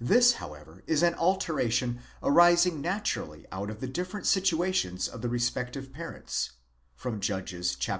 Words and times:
This, 0.00 0.32
however, 0.42 0.82
is 0.88 1.00
an 1.04 1.14
alteration 1.14 2.00
arising 2.24 2.80
naturally 2.80 3.46
out 3.52 3.70
of 3.70 3.78
the 3.78 3.86
different 3.86 4.26
situations 4.26 5.06
of 5.06 5.22
the 5.22 5.28
respective 5.28 5.92
parents 5.92 6.50
(Judges 7.20 7.76
xiii.). 7.80 7.88